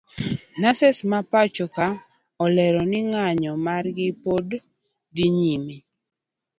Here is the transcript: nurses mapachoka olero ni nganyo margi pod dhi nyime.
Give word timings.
nurses 0.61 0.97
mapachoka 1.11 1.85
olero 2.45 2.81
ni 2.91 2.99
nganyo 3.09 3.51
margi 3.65 4.07
pod 4.23 4.47
dhi 5.15 5.27
nyime. 5.37 5.75